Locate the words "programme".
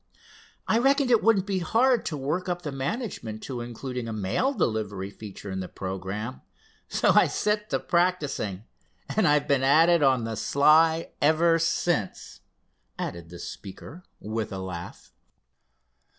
5.69-6.41